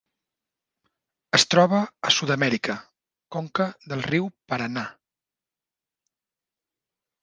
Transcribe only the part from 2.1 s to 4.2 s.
Sud-amèrica: conca del